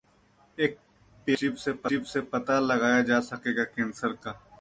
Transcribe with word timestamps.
एक 0.57 0.77
paper 1.27 1.55
strip 1.57 2.03
से 2.13 2.21
पता 2.33 2.59
लगाया 2.59 3.01
जा 3.11 3.19
सकेगा 3.29 3.63
कैंसर 3.75 4.13
का 4.23 4.41